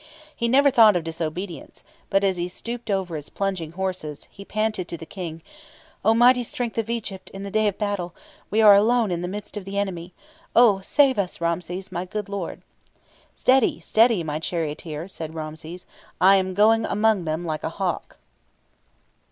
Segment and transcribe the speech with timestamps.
[0.35, 4.87] He never thought of disobedience, but, as he stooped over his plunging horses, he panted
[4.87, 5.43] to the King:
[6.03, 8.15] "O mighty strength of Egypt in the day of battle,
[8.49, 10.15] we are alone in the midst of the enemy.
[10.55, 12.63] O, save us, Ramses, my good lord!"
[13.35, 15.85] "Steady, steady, my charioteer," said Ramses,
[16.19, 18.17] "I am going among them like a hawk!"